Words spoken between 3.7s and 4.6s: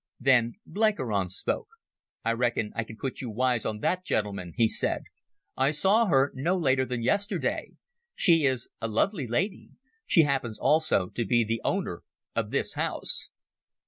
that, gentlemen,"